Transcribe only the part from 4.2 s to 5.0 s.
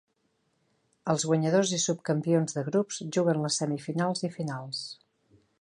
i finals.